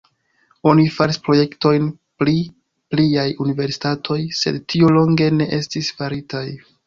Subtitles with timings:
[0.69, 1.85] Oni faris projektojn
[2.23, 2.33] pri
[2.95, 6.45] pliaj universitatoj, sed tio longe ne estis faritaj.